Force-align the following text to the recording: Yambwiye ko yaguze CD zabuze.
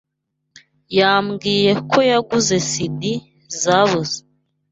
Yambwiye 0.99 1.71
ko 1.91 1.99
yaguze 2.11 2.55
CD 2.69 3.01
zabuze. 3.61 4.17